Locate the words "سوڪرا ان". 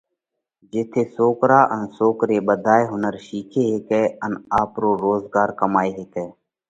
1.15-1.83